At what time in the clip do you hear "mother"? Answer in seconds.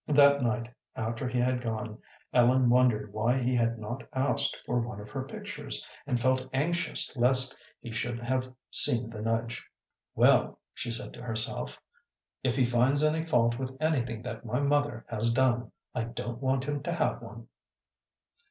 14.59-15.05